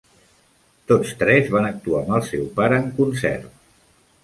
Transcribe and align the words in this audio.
Tots 0.91 1.11
tres 1.19 1.51
van 1.57 1.69
actuar 1.69 2.01
amb 2.05 2.17
el 2.21 2.25
seu 2.31 2.49
pare 2.59 2.83
en 2.87 2.91
concert. 3.03 3.49